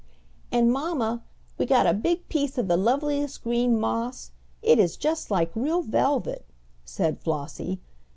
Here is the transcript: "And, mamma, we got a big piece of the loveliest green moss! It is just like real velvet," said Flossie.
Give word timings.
"And, 0.51 0.73
mamma, 0.73 1.21
we 1.59 1.67
got 1.67 1.85
a 1.85 1.93
big 1.93 2.27
piece 2.27 2.57
of 2.57 2.67
the 2.67 2.75
loveliest 2.75 3.43
green 3.43 3.79
moss! 3.79 4.31
It 4.63 4.79
is 4.79 4.97
just 4.97 5.29
like 5.29 5.51
real 5.53 5.83
velvet," 5.83 6.43
said 6.83 7.19
Flossie. 7.19 7.79